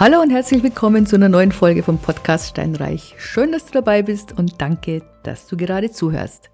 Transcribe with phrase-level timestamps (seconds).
[0.00, 3.16] Hallo und herzlich willkommen zu einer neuen Folge vom Podcast Steinreich.
[3.18, 6.50] Schön, dass du dabei bist und danke, dass du gerade zuhörst.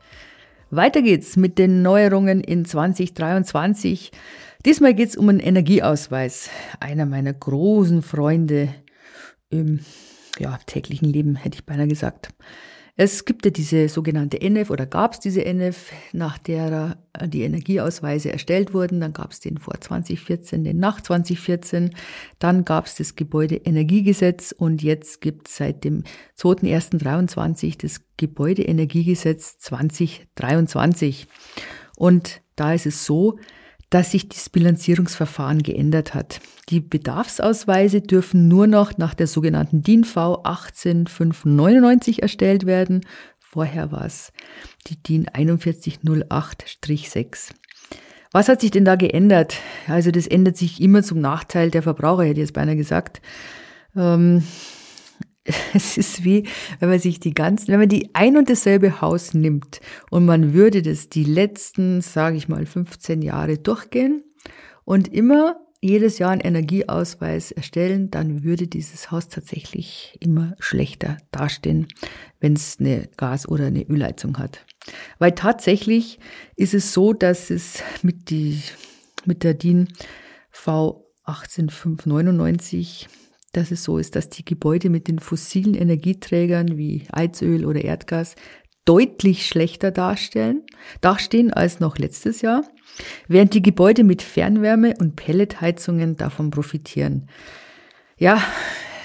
[0.70, 4.12] Weiter geht's mit den Neuerungen in 2023.
[4.64, 6.48] Diesmal geht's um einen Energieausweis.
[6.80, 8.74] Einer meiner großen Freunde
[9.50, 9.80] im
[10.38, 12.30] ja, täglichen Leben, hätte ich beinahe gesagt.
[12.96, 17.42] Es gibt ja diese sogenannte NF oder gab es diese NF, nach der äh, die
[17.42, 19.00] Energieausweise erstellt wurden.
[19.00, 21.90] Dann gab es den vor 2014, den nach 2014.
[22.38, 26.04] Dann gab es das Gebäudeenergiegesetz und jetzt gibt es seit dem
[26.38, 31.26] 2.1.23 das Gebäudeenergiegesetz 2023.
[31.96, 33.40] Und da ist es so,
[33.90, 36.40] dass sich das Bilanzierungsverfahren geändert hat.
[36.68, 43.06] Die Bedarfsausweise dürfen nur noch nach der sogenannten DIN V 18599 erstellt werden.
[43.38, 44.32] Vorher war es
[44.86, 47.50] die DIN 4108-6.
[48.32, 49.54] Was hat sich denn da geändert?
[49.86, 53.22] Also das ändert sich immer zum Nachteil der Verbraucher, hätte ich jetzt beinahe gesagt.
[53.94, 54.42] Ähm,
[55.74, 56.44] es ist wie,
[56.80, 60.54] wenn man sich die ganzen, wenn man die ein und dasselbe Haus nimmt und man
[60.54, 64.24] würde das die letzten, sage ich mal, 15 Jahre durchgehen
[64.84, 71.88] und immer jedes Jahr einen Energieausweis erstellen, dann würde dieses Haus tatsächlich immer schlechter dastehen,
[72.40, 74.64] wenn es eine Gas- oder eine Ölheizung hat.
[75.18, 76.18] Weil tatsächlich
[76.56, 78.62] ist es so, dass es mit, die,
[79.26, 79.88] mit der DIN
[80.50, 83.08] V 18599
[83.56, 88.34] dass es so ist, dass die Gebäude mit den fossilen Energieträgern wie Heizöl oder Erdgas
[88.84, 90.62] deutlich schlechter darstellen,
[91.00, 92.64] dastehen als noch letztes Jahr,
[93.28, 97.28] während die Gebäude mit Fernwärme und Pelletheizungen davon profitieren.
[98.18, 98.42] Ja,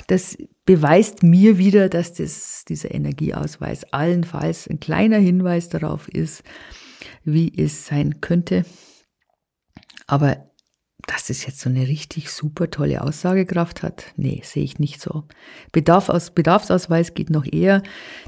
[0.07, 6.43] das beweist mir wieder, dass das, dieser Energieausweis allenfalls ein kleiner Hinweis darauf ist,
[7.23, 8.65] wie es sein könnte.
[10.07, 10.48] Aber
[11.09, 15.23] dass es jetzt so eine richtig super tolle Aussagekraft hat, nee, sehe ich nicht so.
[15.71, 17.81] Bedarf aus, Bedarfsausweis geht noch eher.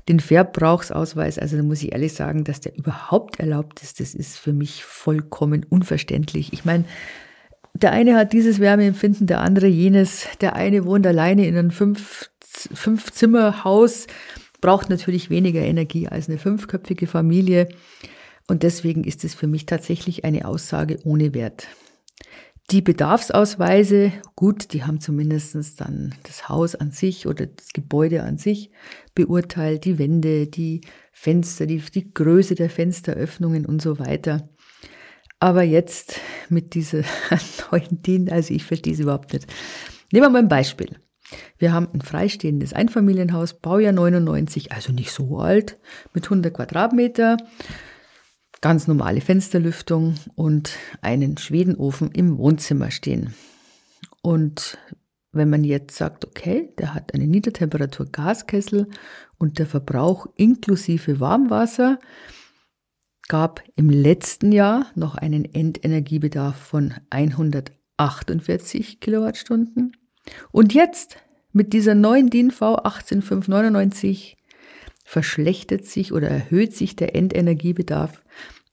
[0.10, 4.40] Den Verbrauchsausweis, also da muss ich ehrlich sagen, dass der überhaupt erlaubt ist, das ist
[4.40, 6.54] für mich vollkommen unverständlich.
[6.54, 6.86] Ich meine,
[7.76, 10.26] der eine hat dieses Wärmeempfinden, der andere jenes.
[10.42, 14.08] Der eine wohnt alleine in einem fünf, fünf Zimmer Haus,
[14.60, 17.70] braucht natürlich weniger Energie als eine fünfköpfige Familie.
[18.48, 21.68] Und deswegen ist es für mich tatsächlich eine Aussage ohne Wert.
[22.72, 28.38] Die Bedarfsausweise, gut, die haben zumindest dann das Haus an sich oder das Gebäude an
[28.38, 28.72] sich
[29.14, 30.80] beurteilt, die Wände, die
[31.12, 34.48] Fenster, die, die Größe der Fensteröffnungen und so weiter.
[35.42, 37.04] Aber jetzt mit dieser
[37.72, 39.48] neuen DIN, also ich verstehe es überhaupt nicht.
[40.14, 40.96] Nehmen wir mal ein Beispiel.
[41.58, 45.78] Wir haben ein freistehendes Einfamilienhaus, Baujahr 99, also nicht so alt,
[46.14, 47.36] mit 100 Quadratmeter
[48.62, 53.34] ganz normale Fensterlüftung und einen Schwedenofen im Wohnzimmer stehen.
[54.22, 54.78] Und
[55.32, 58.88] wenn man jetzt sagt, okay, der hat eine Niedertemperatur Gaskessel
[59.38, 62.00] und der Verbrauch inklusive Warmwasser
[63.28, 69.96] gab im letzten Jahr noch einen Endenergiebedarf von 148 Kilowattstunden.
[70.52, 71.18] Und jetzt
[71.54, 74.38] mit dieser neuen DIN V 18599
[75.12, 78.22] verschlechtert sich oder erhöht sich der Endenergiebedarf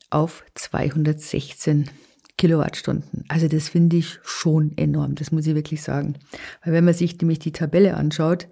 [0.08, 1.90] auf 216
[2.36, 3.24] Kilowattstunden.
[3.26, 6.14] Also das finde ich schon enorm, das muss ich wirklich sagen.
[6.64, 8.46] Weil wenn man sich nämlich die Tabelle anschaut,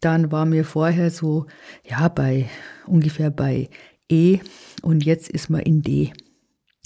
[0.00, 1.44] dann war mir vorher so,
[1.86, 2.48] ja, bei
[2.86, 3.68] ungefähr bei
[4.08, 4.38] E
[4.80, 6.14] und jetzt ist man in D.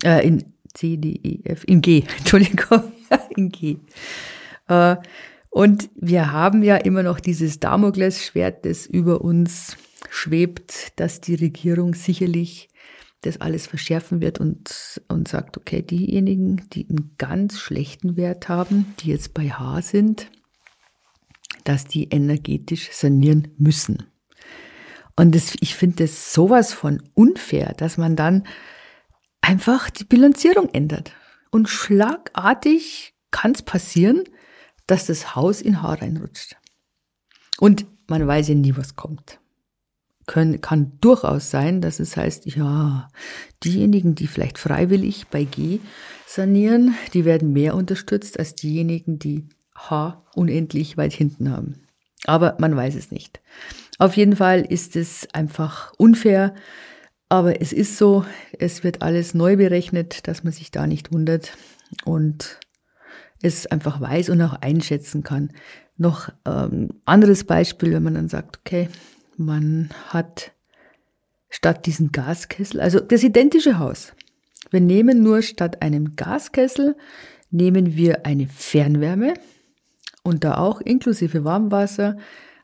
[0.02, 2.82] Äh, in C, D, E, F, in G, Entschuldigung,
[3.36, 3.76] in G.
[4.66, 4.96] Äh,
[5.50, 9.76] und wir haben ja immer noch dieses Damoklesschwert, das über uns
[10.10, 12.68] schwebt, dass die Regierung sicherlich
[13.22, 18.94] das alles verschärfen wird und, und sagt, okay, diejenigen, die einen ganz schlechten Wert haben,
[19.00, 20.30] die jetzt bei H sind,
[21.64, 24.04] dass die energetisch sanieren müssen.
[25.16, 28.46] Und das, ich finde das sowas von unfair, dass man dann
[29.40, 31.12] einfach die Bilanzierung ändert.
[31.50, 34.24] Und schlagartig kann es passieren,
[34.86, 36.56] dass das Haus in Haar reinrutscht.
[37.58, 39.38] Und man weiß ja nie, was kommt
[40.26, 43.08] können, kann durchaus sein, dass es heißt, ja,
[43.62, 45.80] diejenigen, die vielleicht freiwillig bei G
[46.26, 51.86] sanieren, die werden mehr unterstützt als diejenigen, die H unendlich weit hinten haben.
[52.26, 53.40] Aber man weiß es nicht.
[53.98, 56.54] Auf jeden Fall ist es einfach unfair,
[57.28, 58.24] aber es ist so,
[58.58, 61.56] es wird alles neu berechnet, dass man sich da nicht wundert
[62.04, 62.60] und
[63.42, 65.50] es einfach weiß und auch einschätzen kann.
[65.96, 68.88] Noch ähm, anderes Beispiel, wenn man dann sagt, okay,
[69.36, 70.52] man hat
[71.48, 74.12] statt diesen Gaskessel, also das identische Haus.
[74.70, 76.96] Wir nehmen nur statt einem Gaskessel,
[77.50, 79.34] nehmen wir eine Fernwärme
[80.22, 82.16] und da auch inklusive Warmwasser,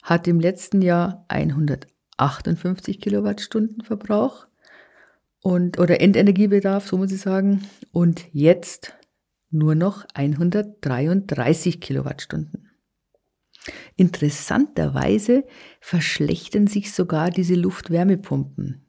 [0.03, 4.47] hat im letzten Jahr 158 Kilowattstunden Verbrauch
[5.43, 7.63] und, oder Endenergiebedarf, so muss ich sagen,
[7.93, 8.95] und jetzt
[9.51, 12.70] nur noch 133 Kilowattstunden.
[13.97, 15.45] Interessanterweise
[15.81, 18.87] verschlechtern sich sogar diese Luftwärmepumpen.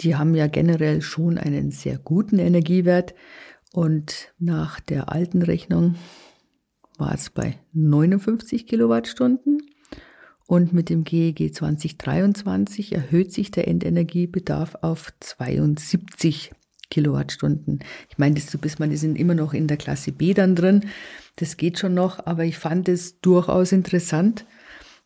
[0.00, 3.14] Die haben ja generell schon einen sehr guten Energiewert
[3.72, 5.96] und nach der alten Rechnung
[6.96, 9.62] war es bei 59 Kilowattstunden
[10.46, 16.50] und mit dem GEG 2023 erhöht sich der Endenergiebedarf auf 72
[16.90, 17.78] Kilowattstunden.
[18.08, 20.86] Ich meine, das, bis man, die sind immer noch in der Klasse B dann drin.
[21.40, 24.44] Das geht schon noch, aber ich fand es durchaus interessant,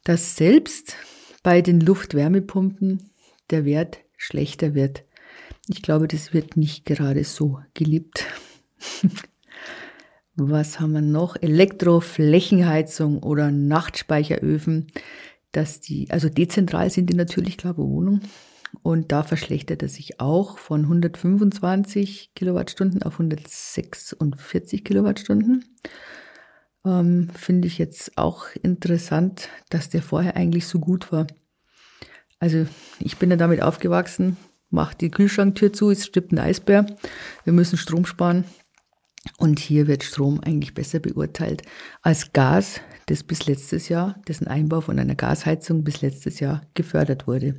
[0.02, 0.96] dass selbst
[1.44, 3.10] bei den Luftwärmepumpen
[3.50, 5.04] der Wert schlechter wird.
[5.68, 8.26] Ich glaube, das wird nicht gerade so geliebt.
[10.34, 11.36] Was haben wir noch?
[11.40, 14.88] Elektroflächenheizung oder Nachtspeicheröfen,
[15.52, 18.22] dass die, also dezentral sind die natürlich klar Wohnung.
[18.82, 25.64] Und da verschlechtert er sich auch von 125 Kilowattstunden auf 146 Kilowattstunden.
[26.84, 31.26] Ähm, Finde ich jetzt auch interessant, dass der vorher eigentlich so gut war.
[32.38, 32.66] Also
[32.98, 34.36] ich bin ja damit aufgewachsen,
[34.70, 36.86] macht die Kühlschranktür zu, es stirbt ein Eisbär,
[37.44, 38.44] wir müssen Strom sparen.
[39.38, 41.62] Und hier wird Strom eigentlich besser beurteilt
[42.02, 47.26] als Gas, das bis letztes Jahr, dessen Einbau von einer Gasheizung bis letztes Jahr gefördert
[47.26, 47.58] wurde.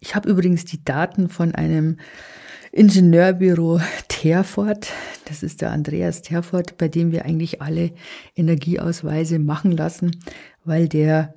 [0.00, 1.98] Ich habe übrigens die Daten von einem
[2.72, 4.92] Ingenieurbüro Terfort.
[5.24, 7.90] Das ist der Andreas Terfort, bei dem wir eigentlich alle
[8.36, 10.22] Energieausweise machen lassen,
[10.64, 11.34] weil der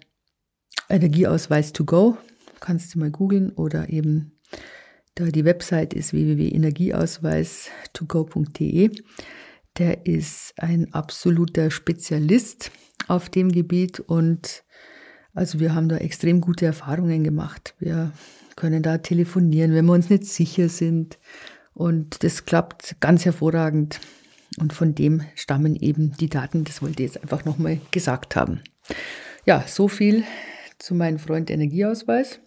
[0.90, 2.18] Energieausweis to go,
[2.60, 4.34] kannst du mal googeln oder eben
[5.16, 8.92] da die Website ist www.energieausweis2go.de.
[9.80, 12.70] Der ist ein absoluter Spezialist
[13.08, 14.64] auf dem Gebiet und
[15.34, 17.76] also wir haben da extrem gute Erfahrungen gemacht.
[17.80, 18.12] Wir
[18.56, 21.18] können da telefonieren, wenn wir uns nicht sicher sind
[21.74, 24.00] und das klappt ganz hervorragend.
[24.60, 26.64] Und von dem stammen eben die Daten.
[26.64, 28.62] Das wollte ich jetzt einfach nochmal gesagt haben.
[29.46, 30.24] Ja, so viel
[30.78, 32.40] zu meinem Freund Energieausweis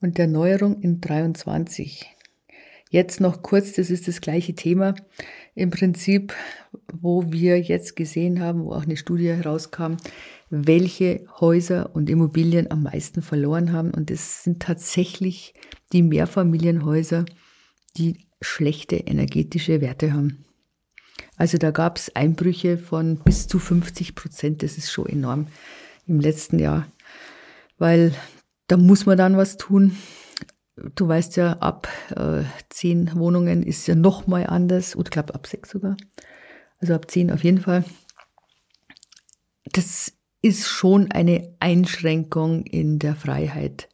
[0.00, 2.14] und der Neuerung in 23.
[2.92, 4.94] Jetzt noch kurz, das ist das gleiche Thema
[5.54, 6.34] im Prinzip,
[6.92, 9.94] wo wir jetzt gesehen haben, wo auch eine Studie herauskam,
[10.50, 13.92] welche Häuser und Immobilien am meisten verloren haben.
[13.92, 15.54] Und es sind tatsächlich
[15.94, 17.24] die Mehrfamilienhäuser,
[17.96, 20.44] die schlechte energetische Werte haben.
[21.38, 24.62] Also da gab es Einbrüche von bis zu 50 Prozent.
[24.62, 25.46] Das ist schon enorm
[26.06, 26.86] im letzten Jahr,
[27.78, 28.12] weil
[28.66, 29.96] da muss man dann was tun.
[30.76, 35.34] Du weißt ja, ab äh, zehn Wohnungen ist ja noch mal anders, oder ich glaube
[35.34, 35.96] ab sechs sogar.
[36.80, 37.84] Also ab zehn auf jeden Fall.
[39.72, 43.88] Das ist schon eine Einschränkung in der Freiheit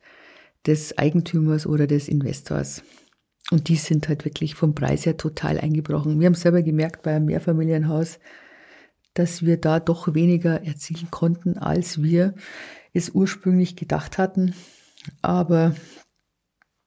[0.67, 2.83] des Eigentümers oder des Investors.
[3.51, 6.21] Und die sind halt wirklich vom Preis her total eingebrochen.
[6.21, 8.19] Wir haben selber gemerkt bei einem Mehrfamilienhaus,
[9.15, 12.35] dass wir da doch weniger erzielen konnten, als wir
[12.93, 14.55] es ursprünglich gedacht hatten.
[15.23, 15.75] Aber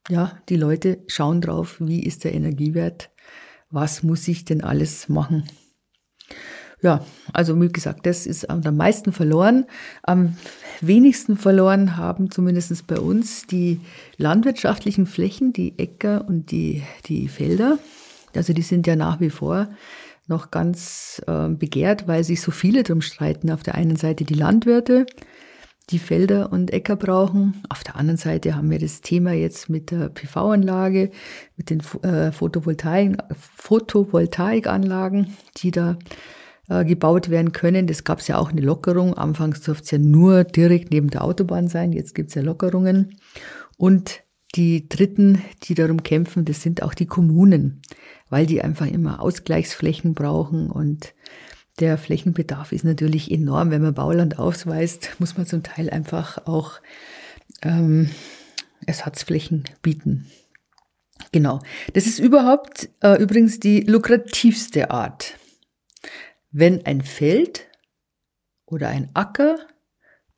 [0.10, 3.10] ja, die Leute schauen drauf, wie ist der Energiewert,
[3.70, 5.48] was muss ich denn alles machen.
[6.82, 9.66] Ja, also wie gesagt, das ist am meisten verloren.
[10.02, 10.36] Am
[10.82, 13.80] wenigsten verloren haben zumindest bei uns die
[14.18, 17.78] landwirtschaftlichen Flächen, die Äcker und die, die Felder.
[18.36, 19.70] Also die sind ja nach wie vor
[20.28, 23.52] noch ganz äh, begehrt, weil sich so viele drum streiten.
[23.52, 25.06] Auf der einen Seite die Landwirte,
[25.92, 27.62] die Felder und Äcker brauchen.
[27.70, 31.12] Auf der anderen Seite haben wir das Thema jetzt mit der PV-Anlage,
[31.58, 35.98] mit den äh, Photovoltaik, Photovoltaikanlagen, die da
[36.70, 37.88] äh, gebaut werden können.
[37.88, 39.14] Das gab es ja auch eine Lockerung.
[39.14, 41.92] Anfangs durfte es ja nur direkt neben der Autobahn sein.
[41.92, 43.18] Jetzt gibt es ja Lockerungen.
[43.78, 44.22] Und
[44.56, 47.82] die Dritten, die darum kämpfen, das sind auch die Kommunen,
[48.30, 51.14] weil die einfach immer Ausgleichsflächen brauchen und
[51.82, 53.72] der Flächenbedarf ist natürlich enorm.
[53.72, 56.80] Wenn man Bauland ausweist, muss man zum Teil einfach auch
[57.64, 58.10] ähm,
[58.86, 60.28] Ersatzflächen bieten.
[61.32, 61.60] Genau.
[61.94, 65.38] Das ist überhaupt äh, übrigens die lukrativste Art.
[66.52, 67.68] Wenn ein Feld
[68.66, 69.58] oder ein Acker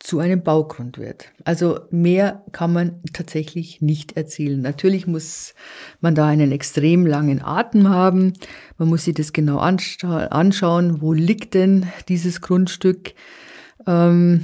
[0.03, 1.31] zu einem Baugrund wird.
[1.45, 4.61] Also mehr kann man tatsächlich nicht erzielen.
[4.61, 5.53] Natürlich muss
[6.01, 8.33] man da einen extrem langen Atem haben.
[8.77, 11.01] Man muss sich das genau anschauen.
[11.01, 13.13] Wo liegt denn dieses Grundstück?
[13.87, 14.43] Ähm,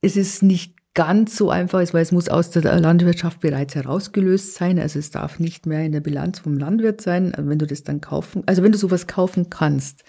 [0.00, 4.78] es ist nicht ganz so einfach, weil es muss aus der Landwirtschaft bereits herausgelöst sein.
[4.78, 7.32] Also es darf nicht mehr in der Bilanz vom Landwirt sein.
[7.36, 10.04] Wenn du das dann kaufen, also wenn du sowas kaufen kannst,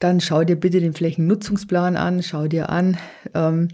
[0.00, 2.98] dann schau dir bitte den Flächennutzungsplan an, schau dir an,
[3.34, 3.68] ähm,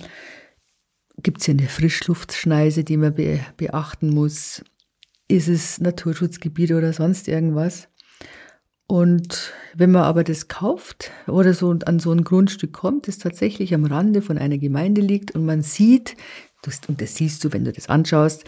[1.23, 4.63] gibt es hier eine Frischluftschneise, die man be beachten muss,
[5.29, 7.89] ist es Naturschutzgebiet oder sonst irgendwas.
[8.89, 13.75] Und wenn man aber das kauft oder so an so ein Grundstück kommt, das tatsächlich
[13.75, 16.17] am Rande von einer Gemeinde liegt und man sieht,
[16.89, 18.45] und das siehst du, wenn du das anschaust,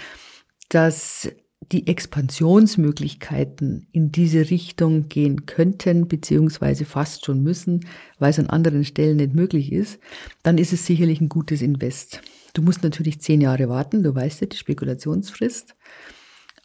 [0.68, 1.28] dass
[1.60, 7.86] die Expansionsmöglichkeiten in diese Richtung gehen könnten, beziehungsweise fast schon müssen,
[8.18, 10.00] weil es an anderen Stellen nicht möglich ist,
[10.42, 12.22] dann ist es sicherlich ein gutes Invest.
[12.54, 15.74] Du musst natürlich zehn Jahre warten, du weißt ja die Spekulationsfrist.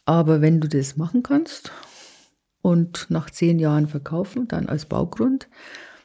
[0.06, 1.72] Aber wenn du das machen kannst
[2.62, 5.48] und nach zehn Jahren verkaufen, dann als Baugrund,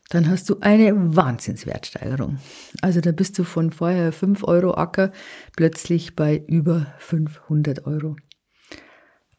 [0.09, 2.39] dann hast du eine Wahnsinnswertsteigerung.
[2.81, 5.11] Also da bist du von vorher 5 Euro Acker
[5.55, 8.15] plötzlich bei über 500 Euro.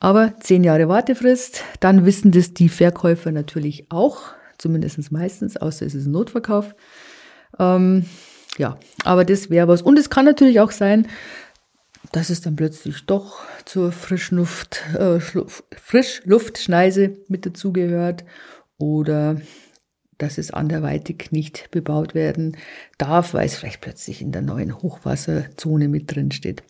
[0.00, 4.22] Aber zehn Jahre Wartefrist, dann wissen das die Verkäufer natürlich auch,
[4.56, 6.74] zumindest meistens, außer es ist ein Notverkauf.
[7.58, 8.06] Ähm,
[8.56, 9.82] ja, aber das wäre was.
[9.82, 11.06] Und es kann natürlich auch sein,
[12.12, 18.24] dass es dann plötzlich doch zur Frischluft, äh, Frischluftschneise mit dazugehört
[18.78, 19.36] oder
[20.16, 22.56] dass es anderweitig nicht bebaut werden
[22.98, 26.62] darf, weil es vielleicht plötzlich in der neuen Hochwasserzone mit drin steht.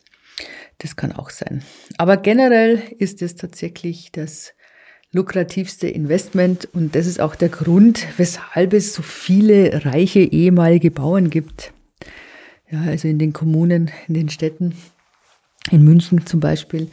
[0.79, 1.63] Das kann auch sein.
[1.99, 4.55] Aber generell ist es tatsächlich das
[5.13, 11.31] lukrativste Investment und das ist auch der Grund, weshalb es so viele reiche ehemalige Bauern
[11.31, 11.73] gibt.
[12.71, 14.75] Ja, also in den Kommunen, in den Städten,
[15.71, 16.89] in München zum Beispiel,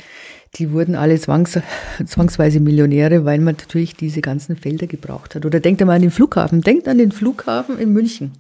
[0.56, 1.60] die wurden alle zwangs,
[2.06, 5.46] zwangsweise Millionäre, weil man natürlich diese ganzen Felder gebraucht hat.
[5.46, 6.62] Oder denkt einmal an den Flughafen.
[6.62, 8.32] Denkt an den Flughafen in München.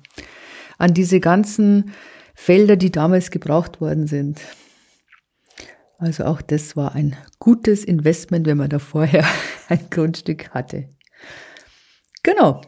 [0.77, 1.91] An diese ganzen
[2.33, 4.39] Felder, die damals gebraucht worden sind.
[5.97, 9.25] Also auch das war ein gutes Investment, wenn man da vorher
[9.69, 10.89] ein Grundstück hatte.
[12.23, 12.61] Genau.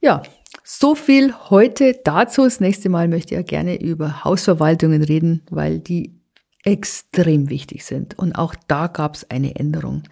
[0.00, 0.22] Ja,
[0.62, 2.44] so viel heute dazu.
[2.44, 6.20] Das nächste Mal möchte ich ja gerne über Hausverwaltungen reden, weil die
[6.64, 8.18] extrem wichtig sind.
[8.18, 10.02] Und auch da gab es eine Änderung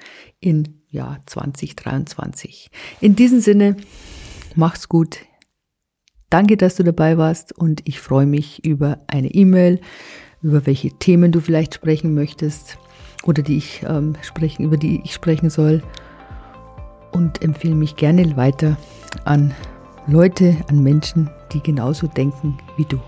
[0.40, 2.70] im Jahr 2023.
[3.00, 3.76] In diesem Sinne,
[4.54, 5.18] mach's gut.
[6.30, 9.80] Danke, dass du dabei warst und ich freue mich über eine E-Mail,
[10.42, 12.78] über welche Themen du vielleicht sprechen möchtest
[13.24, 15.82] oder die ich ähm, sprechen, über die ich sprechen soll.
[17.12, 18.76] Und empfehle mich gerne weiter
[19.24, 19.54] an
[20.06, 23.00] Leute, an Menschen, die genauso denken wie du.